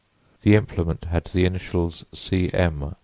The 0.41 0.55
implement 0.55 1.05
had 1.05 1.25
the 1.25 1.45
initials 1.45 2.05
C. 2.11 2.49
M. 2.55 2.95